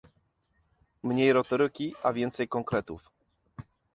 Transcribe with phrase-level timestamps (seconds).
[1.03, 3.11] mniej retoryki, a więcej konkretów!